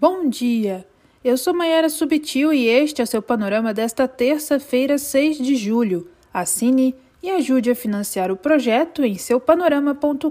Bom 0.00 0.28
dia! 0.28 0.86
Eu 1.24 1.36
sou 1.36 1.52
Mayara 1.52 1.88
Subtil 1.88 2.52
e 2.52 2.68
este 2.68 3.00
é 3.00 3.04
o 3.04 3.06
seu 3.06 3.20
panorama 3.20 3.74
desta 3.74 4.06
terça-feira, 4.06 4.96
6 4.96 5.38
de 5.38 5.56
julho. 5.56 6.06
Assine 6.32 6.94
e 7.20 7.28
ajude 7.28 7.68
a 7.68 7.74
financiar 7.74 8.30
o 8.30 8.36
projeto 8.36 9.04
em 9.04 9.18
seupanorama.com.br. 9.18 10.28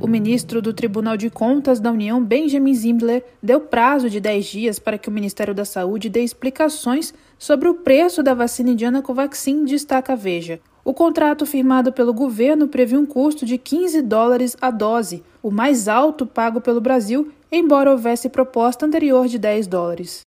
O 0.00 0.08
ministro 0.08 0.60
do 0.60 0.72
Tribunal 0.72 1.16
de 1.16 1.30
Contas 1.30 1.78
da 1.78 1.92
União, 1.92 2.20
Benjamin 2.24 2.74
Zimbler, 2.74 3.24
deu 3.40 3.60
prazo 3.60 4.10
de 4.10 4.18
10 4.18 4.46
dias 4.46 4.78
para 4.80 4.98
que 4.98 5.08
o 5.08 5.12
Ministério 5.12 5.54
da 5.54 5.64
Saúde 5.64 6.08
dê 6.08 6.24
explicações 6.24 7.14
sobre 7.38 7.68
o 7.68 7.74
preço 7.74 8.20
da 8.20 8.34
vacina 8.34 8.70
indiana 8.70 9.00
Covaxin, 9.00 9.64
destaca 9.64 10.16
Veja. 10.16 10.60
O 10.84 10.92
contrato 10.92 11.46
firmado 11.46 11.90
pelo 11.94 12.12
governo 12.12 12.68
previa 12.68 13.00
um 13.00 13.06
custo 13.06 13.46
de 13.46 13.56
15 13.56 14.02
dólares 14.02 14.54
a 14.60 14.70
dose, 14.70 15.22
o 15.42 15.50
mais 15.50 15.88
alto 15.88 16.26
pago 16.26 16.60
pelo 16.60 16.78
Brasil, 16.78 17.32
embora 17.50 17.90
houvesse 17.90 18.28
proposta 18.28 18.84
anterior 18.84 19.26
de 19.26 19.38
10 19.38 19.66
dólares. 19.66 20.20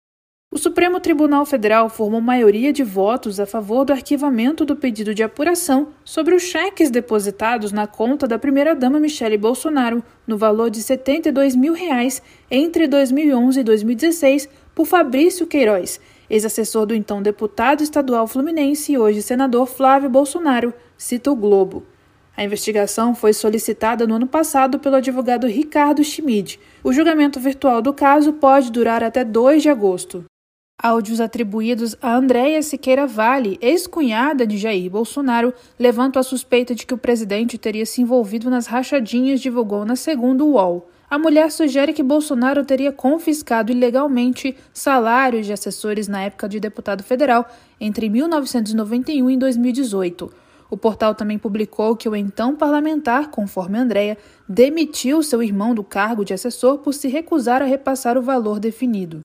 O 0.52 0.58
Supremo 0.58 1.00
Tribunal 1.00 1.46
Federal 1.46 1.90
formou 1.90 2.22
maioria 2.22 2.74
de 2.74 2.82
votos 2.82 3.40
a 3.40 3.46
favor 3.46 3.86
do 3.86 3.94
arquivamento 3.94 4.66
do 4.66 4.76
pedido 4.76 5.14
de 5.14 5.22
apuração 5.22 5.90
sobre 6.04 6.34
os 6.34 6.42
cheques 6.42 6.90
depositados 6.90 7.72
na 7.72 7.86
conta 7.86 8.28
da 8.28 8.40
primeira-dama 8.40 9.00
Michele 9.00 9.38
Bolsonaro, 9.38 10.02
no 10.26 10.38
valor 10.38 10.72
de 10.72 10.82
72 10.82 11.56
mil 11.56 11.74
reais, 11.74 12.20
entre 12.50 12.88
2011 12.88 13.60
e 13.60 13.64
2016, 13.64 14.50
por 14.74 14.88
Fabrício 14.88 15.46
Queiroz, 15.46 16.00
ex-assessor 16.30 16.86
do 16.86 16.96
então 16.96 17.22
deputado 17.22 17.82
estadual 17.82 18.28
fluminense 18.28 18.94
e 18.94 18.98
hoje 18.98 19.22
senador 19.22 19.66
Flávio 19.66 20.10
Bolsonaro, 20.10 20.74
cita 20.98 21.32
o 21.32 21.36
Globo. 21.36 21.84
A 22.36 22.44
investigação 22.44 23.16
foi 23.16 23.34
solicitada 23.34 24.06
no 24.06 24.14
ano 24.14 24.28
passado 24.28 24.78
pelo 24.78 24.98
advogado 24.98 25.48
Ricardo 25.48 26.04
Schmid. 26.04 26.60
O 26.84 26.94
julgamento 26.94 27.40
virtual 27.40 27.82
do 27.82 27.92
caso 27.92 28.34
pode 28.34 28.72
durar 28.72 29.04
até 29.04 29.24
2 29.24 29.64
de 29.64 29.70
agosto. 29.70 30.24
Áudios 30.80 31.20
atribuídos 31.20 31.96
a 32.00 32.14
Andréia 32.14 32.62
Siqueira 32.62 33.08
Vale, 33.08 33.58
ex-cunhada 33.60 34.46
de 34.46 34.60
Jair 34.60 34.92
Bolsonaro, 34.92 35.52
levantam 35.80 36.20
a 36.20 36.24
suspeita 36.24 36.76
de 36.76 36.86
que 36.86 36.94
o 36.94 36.98
presidente 37.00 37.58
teria 37.58 37.84
se 37.84 38.04
envolvido 38.04 38.48
nas 38.52 38.68
rachadinhas, 38.68 39.42
divulgou 39.42 39.84
na 39.84 39.96
segunda 39.96 40.44
UOL. 40.44 40.88
A 41.10 41.18
mulher 41.18 41.50
sugere 41.52 41.94
que 41.94 42.04
Bolsonaro 42.04 42.66
teria 42.66 42.92
confiscado 42.92 43.72
ilegalmente 43.72 44.58
salários 44.74 45.46
de 45.46 45.54
assessores 45.54 46.06
na 46.10 46.22
época 46.24 46.50
de 46.50 46.60
deputado 46.60 47.02
federal 47.02 47.48
entre 47.80 48.10
1991 48.10 49.30
e 49.30 49.38
2018. 49.38 50.30
O 50.70 50.76
portal 50.76 51.16
também 51.16 51.40
publicou 51.40 51.96
que 51.96 52.10
o 52.10 52.16
então 52.16 52.58
parlamentar, 52.58 53.32
conforme 53.32 53.78
Andréa, 53.78 54.18
demitiu 54.50 55.24
seu 55.24 55.42
irmão 55.42 55.74
do 55.74 55.82
cargo 55.82 56.26
de 56.26 56.34
assessor 56.34 56.80
por 56.80 56.94
se 56.94 57.08
recusar 57.08 57.62
a 57.62 57.66
repassar 57.66 58.18
o 58.18 58.22
valor 58.22 58.60
definido. 58.60 59.22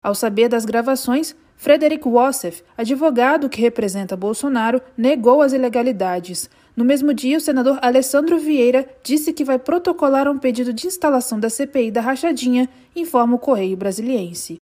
Ao 0.00 0.14
saber 0.14 0.48
das 0.48 0.64
gravações, 0.64 1.34
Frederic 1.56 2.08
Wassef, 2.08 2.62
advogado 2.76 3.48
que 3.48 3.60
representa 3.60 4.16
Bolsonaro, 4.16 4.80
negou 4.96 5.42
as 5.42 5.52
ilegalidades. 5.52 6.48
No 6.76 6.84
mesmo 6.84 7.14
dia, 7.14 7.36
o 7.36 7.40
senador 7.40 7.78
Alessandro 7.80 8.36
Vieira 8.36 8.88
disse 9.02 9.32
que 9.32 9.44
vai 9.44 9.58
protocolar 9.58 10.28
um 10.28 10.38
pedido 10.38 10.72
de 10.72 10.88
instalação 10.88 11.38
da 11.38 11.48
CPI 11.48 11.92
da 11.92 12.00
rachadinha, 12.00 12.68
informa 12.96 13.36
o 13.36 13.38
Correio 13.38 13.76
Brasiliense. 13.76 14.56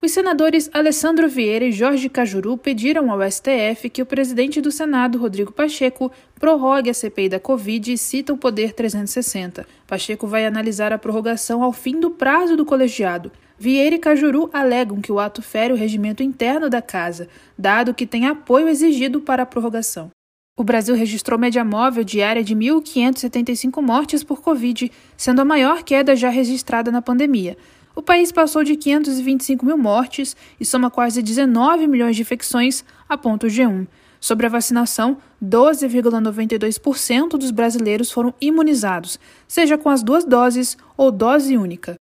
Os 0.00 0.12
senadores 0.12 0.70
Alessandro 0.72 1.28
Vieira 1.28 1.64
e 1.64 1.72
Jorge 1.72 2.08
Cajuru 2.08 2.56
pediram 2.56 3.10
ao 3.10 3.28
STF 3.28 3.90
que 3.90 4.00
o 4.00 4.06
presidente 4.06 4.60
do 4.60 4.70
Senado, 4.70 5.18
Rodrigo 5.18 5.50
Pacheco, 5.50 6.12
prorrogue 6.38 6.90
a 6.90 6.94
CPI 6.94 7.30
da 7.30 7.40
Covid 7.40 7.92
e 7.92 7.98
cita 7.98 8.32
o 8.32 8.38
Poder 8.38 8.72
360. 8.72 9.66
Pacheco 9.88 10.28
vai 10.28 10.46
analisar 10.46 10.92
a 10.92 10.98
prorrogação 10.98 11.64
ao 11.64 11.72
fim 11.72 11.98
do 11.98 12.10
prazo 12.10 12.56
do 12.56 12.64
colegiado. 12.64 13.32
Vieira 13.58 13.96
e 13.96 13.98
Cajuru 13.98 14.50
alegam 14.52 15.00
que 15.00 15.10
o 15.10 15.18
ato 15.18 15.42
fere 15.42 15.72
o 15.72 15.76
regimento 15.76 16.22
interno 16.22 16.70
da 16.70 16.82
casa, 16.82 17.26
dado 17.58 17.94
que 17.94 18.06
tem 18.06 18.26
apoio 18.26 18.68
exigido 18.68 19.20
para 19.22 19.42
a 19.42 19.46
prorrogação. 19.46 20.10
O 20.58 20.64
Brasil 20.64 20.94
registrou 20.94 21.38
média 21.38 21.62
móvel 21.62 22.02
diária 22.02 22.42
de 22.42 22.56
1.575 22.56 23.82
mortes 23.82 24.24
por 24.24 24.40
Covid, 24.40 24.90
sendo 25.14 25.42
a 25.42 25.44
maior 25.44 25.82
queda 25.82 26.16
já 26.16 26.30
registrada 26.30 26.90
na 26.90 27.02
pandemia. 27.02 27.58
O 27.94 28.00
país 28.00 28.32
passou 28.32 28.64
de 28.64 28.74
525 28.74 29.66
mil 29.66 29.76
mortes 29.76 30.34
e 30.58 30.64
soma 30.64 30.90
quase 30.90 31.20
19 31.20 31.86
milhões 31.86 32.16
de 32.16 32.22
infecções, 32.22 32.82
aponta 33.06 33.46
o 33.46 33.50
G1. 33.50 33.86
Sobre 34.18 34.46
a 34.46 34.48
vacinação, 34.48 35.18
12,92% 35.44 37.36
dos 37.36 37.50
brasileiros 37.50 38.10
foram 38.10 38.32
imunizados, 38.40 39.20
seja 39.46 39.76
com 39.76 39.90
as 39.90 40.02
duas 40.02 40.24
doses 40.24 40.78
ou 40.96 41.12
dose 41.12 41.54
única. 41.58 41.96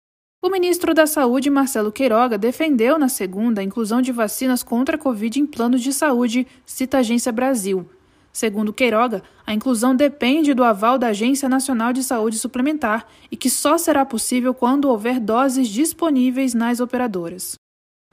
O 0.44 0.50
ministro 0.50 0.94
da 0.94 1.08
Saúde, 1.08 1.50
Marcelo 1.50 1.90
Queiroga, 1.90 2.38
defendeu 2.38 3.00
na 3.00 3.08
segunda 3.08 3.62
a 3.62 3.64
inclusão 3.64 4.02
de 4.02 4.12
vacinas 4.12 4.62
contra 4.62 4.98
a 4.98 5.00
Covid 5.00 5.40
em 5.40 5.46
planos 5.46 5.82
de 5.82 5.94
saúde, 5.94 6.46
cita 6.66 6.98
a 6.98 7.00
Agência 7.00 7.32
Brasil. 7.32 7.88
Segundo 8.34 8.72
Queiroga, 8.72 9.22
a 9.46 9.54
inclusão 9.54 9.96
depende 9.96 10.54
do 10.54 10.64
aval 10.64 10.98
da 10.98 11.08
Agência 11.08 11.50
Nacional 11.50 11.92
de 11.92 12.04
Saúde 12.04 12.40
Suplementar 12.40 13.06
e 13.30 13.36
que 13.36 13.50
só 13.50 13.78
será 13.78 14.06
possível 14.06 14.54
quando 14.54 14.90
houver 14.90 15.20
doses 15.20 15.68
disponíveis 15.68 16.54
nas 16.54 16.80
operadoras. 16.80 17.56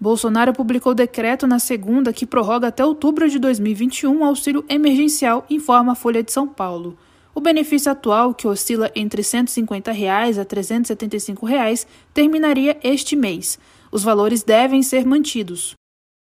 Bolsonaro 0.01 0.53
publicou 0.53 0.95
decreto 0.95 1.47
na 1.47 1.59
segunda 1.59 2.13
que 2.13 2.27
prorroga 2.27 2.69
até 2.69 2.85
outubro 2.85 3.29
de 3.29 3.39
2021 3.39 4.21
o 4.21 4.25
auxílio 4.25 4.65
emergencial, 4.69 5.45
informa 5.51 5.93
a 5.93 5.97
Folha 5.97 6.23
de 6.23 6.33
São 6.33 6.47
Paulo. 6.47 6.97
O 7.35 7.41
benefício 7.41 7.91
atual, 7.91 8.35
que 8.35 8.49
oscila 8.49 8.91
entre 8.95 9.23
150 9.23 9.93
reais 9.93 10.39
a 10.39 10.45
375 10.45 11.47
reais, 11.47 11.87
terminaria 12.13 12.77
este 12.83 13.15
mês. 13.15 13.59
Os 13.93 14.03
valores 14.03 14.43
devem 14.43 14.83
ser 14.83 15.05
mantidos. 15.07 15.78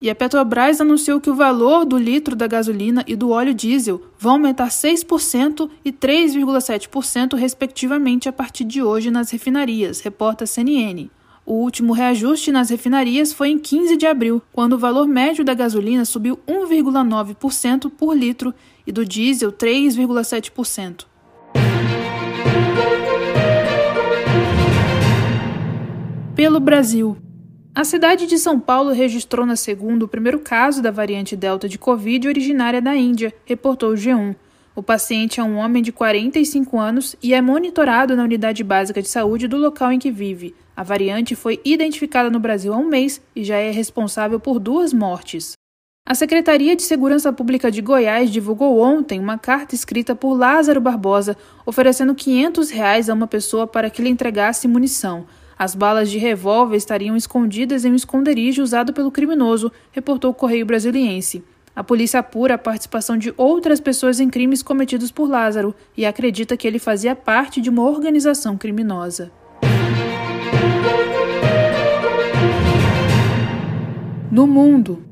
E 0.02 0.10
a 0.10 0.16
Petrobras 0.16 0.80
anunciou 0.80 1.20
que 1.20 1.30
o 1.30 1.34
valor 1.34 1.84
do 1.84 1.96
litro 1.96 2.34
da 2.34 2.48
gasolina 2.48 3.04
e 3.06 3.14
do 3.14 3.30
óleo 3.30 3.54
diesel 3.54 4.02
vão 4.18 4.32
aumentar 4.32 4.66
6% 4.66 5.70
e 5.84 5.92
3,7%, 5.92 7.36
respectivamente, 7.36 8.28
a 8.28 8.32
partir 8.32 8.64
de 8.64 8.82
hoje 8.82 9.12
nas 9.12 9.30
refinarias, 9.30 10.00
reporta 10.00 10.44
CNN. 10.44 11.08
O 11.46 11.54
último 11.54 11.92
reajuste 11.92 12.50
nas 12.50 12.70
refinarias 12.70 13.32
foi 13.32 13.50
em 13.50 13.58
15 13.60 13.96
de 13.96 14.04
abril, 14.04 14.42
quando 14.52 14.72
o 14.72 14.78
valor 14.78 15.06
médio 15.06 15.44
da 15.44 15.54
gasolina 15.54 16.04
subiu 16.04 16.36
1,9% 16.48 17.88
por 17.88 18.16
litro 18.16 18.52
e 18.84 18.90
do 18.90 19.06
diesel 19.06 19.52
3,7%. 19.52 21.06
Pelo 26.34 26.58
Brasil. 26.58 27.16
A 27.74 27.84
cidade 27.84 28.26
de 28.26 28.38
São 28.38 28.60
Paulo 28.60 28.92
registrou 28.92 29.46
na 29.46 29.56
segunda 29.56 30.04
o 30.04 30.08
primeiro 30.08 30.38
caso 30.40 30.82
da 30.82 30.90
variante 30.90 31.34
Delta 31.34 31.66
de 31.66 31.78
Covid 31.78 32.28
originária 32.28 32.82
da 32.82 32.94
Índia, 32.94 33.32
reportou 33.46 33.92
o 33.92 33.94
G1. 33.94 34.36
O 34.76 34.82
paciente 34.82 35.40
é 35.40 35.42
um 35.42 35.56
homem 35.56 35.82
de 35.82 35.90
45 35.90 36.78
anos 36.78 37.16
e 37.22 37.32
é 37.32 37.40
monitorado 37.40 38.14
na 38.14 38.24
unidade 38.24 38.62
básica 38.62 39.00
de 39.00 39.08
saúde 39.08 39.48
do 39.48 39.56
local 39.56 39.90
em 39.90 39.98
que 39.98 40.10
vive. 40.10 40.54
A 40.76 40.82
variante 40.82 41.34
foi 41.34 41.62
identificada 41.64 42.28
no 42.28 42.38
Brasil 42.38 42.74
há 42.74 42.76
um 42.76 42.88
mês 42.88 43.22
e 43.34 43.42
já 43.42 43.56
é 43.56 43.70
responsável 43.70 44.38
por 44.38 44.58
duas 44.58 44.92
mortes. 44.92 45.54
A 46.04 46.14
Secretaria 46.14 46.76
de 46.76 46.82
Segurança 46.82 47.32
Pública 47.32 47.70
de 47.70 47.80
Goiás 47.80 48.30
divulgou 48.30 48.80
ontem 48.80 49.18
uma 49.18 49.38
carta 49.38 49.74
escrita 49.74 50.14
por 50.14 50.34
Lázaro 50.34 50.80
Barbosa, 50.80 51.38
oferecendo 51.64 52.14
500 52.14 52.68
reais 52.68 53.08
a 53.08 53.14
uma 53.14 53.26
pessoa 53.26 53.66
para 53.66 53.88
que 53.88 54.02
lhe 54.02 54.10
entregasse 54.10 54.68
munição. 54.68 55.24
As 55.62 55.76
balas 55.76 56.10
de 56.10 56.18
revólver 56.18 56.76
estariam 56.76 57.16
escondidas 57.16 57.84
em 57.84 57.92
um 57.92 57.94
esconderijo 57.94 58.64
usado 58.64 58.92
pelo 58.92 59.12
criminoso, 59.12 59.70
reportou 59.92 60.32
o 60.32 60.34
Correio 60.34 60.66
Brasiliense. 60.66 61.44
A 61.72 61.84
polícia 61.84 62.18
apura 62.18 62.54
a 62.56 62.58
participação 62.58 63.16
de 63.16 63.32
outras 63.36 63.78
pessoas 63.78 64.18
em 64.18 64.28
crimes 64.28 64.60
cometidos 64.60 65.12
por 65.12 65.30
Lázaro 65.30 65.72
e 65.96 66.04
acredita 66.04 66.56
que 66.56 66.66
ele 66.66 66.80
fazia 66.80 67.14
parte 67.14 67.60
de 67.60 67.70
uma 67.70 67.84
organização 67.84 68.58
criminosa. 68.58 69.30
No 74.32 74.48
mundo, 74.48 75.04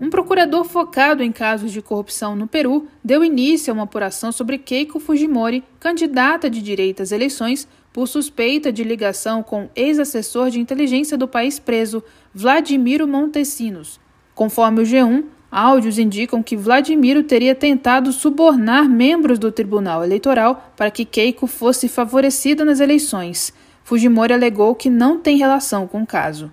um 0.00 0.08
procurador 0.08 0.62
focado 0.62 1.24
em 1.24 1.32
casos 1.32 1.72
de 1.72 1.82
corrupção 1.82 2.36
no 2.36 2.46
Peru 2.46 2.86
deu 3.02 3.24
início 3.24 3.72
a 3.72 3.74
uma 3.74 3.82
apuração 3.82 4.30
sobre 4.30 4.56
Keiko 4.56 5.00
Fujimori, 5.00 5.64
candidata 5.80 6.48
de 6.48 6.62
direita 6.62 7.02
às 7.02 7.10
eleições, 7.10 7.66
por 7.96 8.06
suspeita 8.06 8.70
de 8.70 8.84
ligação 8.84 9.42
com 9.42 9.70
ex-assessor 9.74 10.50
de 10.50 10.60
inteligência 10.60 11.16
do 11.16 11.26
país 11.26 11.58
preso, 11.58 12.04
Vladimiro 12.34 13.08
Montesinos. 13.08 13.98
Conforme 14.34 14.82
o 14.82 14.84
G1, 14.84 15.24
áudios 15.50 15.98
indicam 15.98 16.42
que 16.42 16.58
Vladimiro 16.58 17.22
teria 17.22 17.54
tentado 17.54 18.12
subornar 18.12 18.86
membros 18.86 19.38
do 19.38 19.50
Tribunal 19.50 20.04
Eleitoral 20.04 20.74
para 20.76 20.90
que 20.90 21.06
Keiko 21.06 21.46
fosse 21.46 21.88
favorecida 21.88 22.66
nas 22.66 22.80
eleições. 22.80 23.50
Fujimori 23.82 24.34
alegou 24.34 24.74
que 24.74 24.90
não 24.90 25.18
tem 25.18 25.38
relação 25.38 25.86
com 25.86 26.02
o 26.02 26.06
caso. 26.06 26.52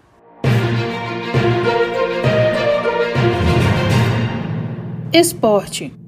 Esporte. 5.12 6.03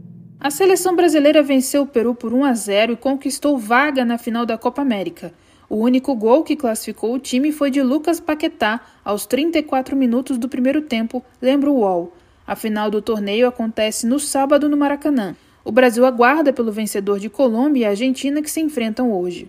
A 0.46 0.52
seleção 0.52 0.96
brasileira 0.96 1.42
venceu 1.42 1.82
o 1.82 1.88
Peru 1.88 2.14
por 2.14 2.32
1 2.32 2.46
a 2.46 2.54
0 2.54 2.94
e 2.94 2.96
conquistou 2.96 3.58
vaga 3.58 4.06
na 4.06 4.16
final 4.16 4.46
da 4.46 4.56
Copa 4.60 4.80
América. 4.80 5.34
O 5.68 5.78
único 5.78 6.14
gol 6.14 6.44
que 6.44 6.56
classificou 6.56 7.16
o 7.16 7.20
time 7.20 7.52
foi 7.52 7.72
de 7.72 7.82
Lucas 7.82 8.20
Paquetá 8.20 8.80
aos 9.04 9.26
34 9.26 9.96
minutos 9.96 10.38
do 10.38 10.48
primeiro 10.48 10.84
tempo, 10.84 11.26
lembra 11.42 11.72
o 11.72 11.80
UOL. 11.80 12.14
A 12.46 12.56
final 12.56 12.92
do 12.92 13.02
torneio 13.02 13.48
acontece 13.48 14.06
no 14.06 14.20
sábado 14.20 14.70
no 14.70 14.78
Maracanã. 14.78 15.36
O 15.64 15.72
Brasil 15.72 16.06
aguarda 16.06 16.54
pelo 16.54 16.72
vencedor 16.72 17.18
de 17.18 17.28
Colômbia 17.28 17.82
e 17.82 17.86
Argentina 17.86 18.40
que 18.40 18.52
se 18.52 18.62
enfrentam 18.62 19.12
hoje. 19.12 19.48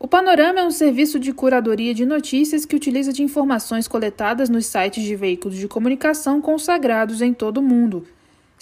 O 0.00 0.08
Panorama 0.08 0.58
é 0.58 0.64
um 0.64 0.72
serviço 0.72 1.20
de 1.20 1.32
curadoria 1.32 1.94
de 1.94 2.04
notícias 2.04 2.66
que 2.66 2.74
utiliza 2.74 3.12
de 3.12 3.22
informações 3.22 3.86
coletadas 3.86 4.48
nos 4.48 4.66
sites 4.66 5.04
de 5.04 5.14
veículos 5.14 5.56
de 5.56 5.68
comunicação 5.68 6.40
consagrados 6.40 7.22
em 7.22 7.32
todo 7.32 7.58
o 7.58 7.62
mundo. 7.62 8.04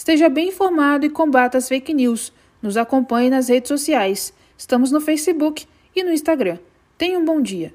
Esteja 0.00 0.30
bem 0.30 0.48
informado 0.48 1.04
e 1.04 1.10
combata 1.10 1.58
as 1.58 1.68
fake 1.68 1.92
news. 1.92 2.32
Nos 2.62 2.78
acompanhe 2.78 3.28
nas 3.28 3.50
redes 3.50 3.68
sociais. 3.68 4.32
Estamos 4.56 4.90
no 4.90 4.98
Facebook 4.98 5.66
e 5.94 6.02
no 6.02 6.10
Instagram. 6.10 6.56
Tenha 6.96 7.18
um 7.18 7.24
bom 7.26 7.38
dia. 7.38 7.74